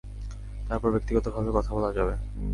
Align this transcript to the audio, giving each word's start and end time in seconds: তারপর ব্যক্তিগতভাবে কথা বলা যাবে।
তারপর 0.67 0.89
ব্যক্তিগতভাবে 0.91 1.51
কথা 1.57 1.71
বলা 1.75 1.89
যাবে। 1.93 2.13